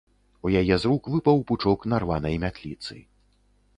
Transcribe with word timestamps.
У 0.47 0.51
яе 0.61 0.75
з 0.83 0.93
рук 0.93 1.03
выпаў 1.15 1.37
пучок 1.51 1.85
нарванай 1.93 2.35
мятліцы. 2.45 2.93